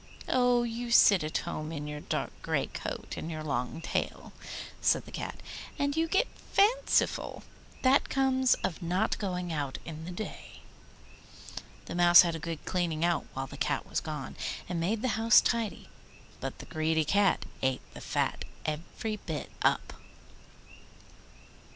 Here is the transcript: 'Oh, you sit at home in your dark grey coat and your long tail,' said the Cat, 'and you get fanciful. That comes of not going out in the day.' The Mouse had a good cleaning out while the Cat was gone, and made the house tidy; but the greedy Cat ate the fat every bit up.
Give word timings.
'Oh, 0.27 0.63
you 0.63 0.89
sit 0.89 1.23
at 1.23 1.37
home 1.45 1.71
in 1.71 1.85
your 1.85 1.99
dark 1.99 2.31
grey 2.41 2.65
coat 2.65 3.13
and 3.17 3.29
your 3.29 3.43
long 3.43 3.81
tail,' 3.81 4.33
said 4.81 5.05
the 5.05 5.11
Cat, 5.11 5.39
'and 5.77 5.95
you 5.95 6.07
get 6.07 6.25
fanciful. 6.51 7.43
That 7.83 8.09
comes 8.09 8.55
of 8.63 8.81
not 8.81 9.15
going 9.19 9.53
out 9.53 9.77
in 9.85 10.05
the 10.05 10.09
day.' 10.11 10.61
The 11.85 11.93
Mouse 11.93 12.23
had 12.23 12.35
a 12.35 12.39
good 12.39 12.65
cleaning 12.65 13.05
out 13.05 13.27
while 13.33 13.45
the 13.45 13.57
Cat 13.57 13.85
was 13.87 13.99
gone, 13.99 14.35
and 14.67 14.79
made 14.79 15.03
the 15.03 15.09
house 15.19 15.39
tidy; 15.39 15.87
but 16.39 16.57
the 16.57 16.65
greedy 16.65 17.05
Cat 17.05 17.45
ate 17.61 17.81
the 17.93 18.01
fat 18.01 18.43
every 18.65 19.17
bit 19.17 19.51
up. 19.61 19.93